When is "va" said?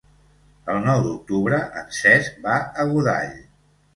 2.47-2.57